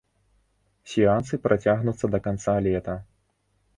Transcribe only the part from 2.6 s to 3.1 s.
лета.